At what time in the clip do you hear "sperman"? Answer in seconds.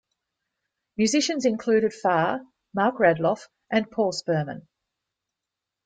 4.13-4.65